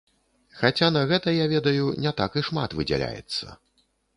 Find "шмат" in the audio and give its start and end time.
2.51-2.69